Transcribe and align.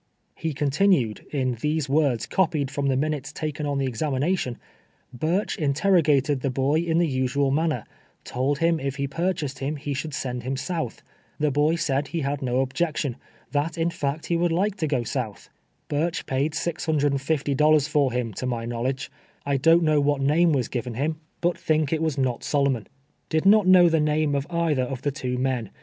lie 0.43 0.51
continued, 0.53 1.23
in 1.31 1.53
these 1.61 1.87
words, 1.87 2.25
copied 2.25 2.71
from 2.71 2.87
the 2.87 2.97
min 2.97 3.13
utes 3.13 3.31
taken 3.31 3.67
on 3.67 3.77
the 3.77 3.85
examination:" 3.85 4.57
Bureh 5.15 5.55
interrogated 5.59 6.41
the 6.41 6.49
l)oy 6.49 6.83
in 6.83 6.97
the 6.97 7.07
usual 7.07 7.51
manner, 7.51 7.83
told 8.23 8.57
him 8.57 8.79
if 8.79 8.95
he 8.95 9.07
purclias 9.07 9.55
ed 9.55 9.59
him 9.59 9.75
he 9.75 9.93
should 9.93 10.15
send 10.15 10.41
him 10.41 10.57
south. 10.57 11.03
Tlie 11.39 11.53
boy 11.53 11.75
said 11.75 12.05
jie 12.07 12.23
bad 12.23 12.41
no 12.41 12.61
objection, 12.61 13.15
that 13.51 13.77
in 13.77 13.91
fact 13.91 14.25
he 14.25 14.35
would 14.37 14.51
like 14.51 14.75
to 14.77 14.87
go 14.87 15.03
south. 15.03 15.51
Burch 15.87 16.25
paid 16.25 16.53
$G50 16.53 17.87
for 17.87 18.11
him, 18.11 18.33
to 18.33 18.47
my 18.47 18.65
knowledge. 18.65 19.11
I 19.45 19.57
don't 19.57 19.83
know 19.83 20.01
what 20.01 20.19
name 20.19 20.51
was 20.51 20.67
given 20.67 20.95
him, 20.95 21.17
but 21.41 21.59
think 21.59 21.93
it 21.93 21.97
SHEKELS 22.01 22.15
AKD 22.15 22.15
THOEiN". 22.15 22.23
315 22.23 22.23
was 22.23 22.33
not 22.33 22.43
Solomon. 22.43 22.87
Did 23.29 23.45
not 23.45 23.67
know 23.67 23.87
the 23.87 23.99
name 23.99 24.33
of 24.33 24.47
eitlie;* 24.47 24.79
of 24.79 25.03
the 25.03 25.11
two 25.11 25.37
men. 25.37 25.69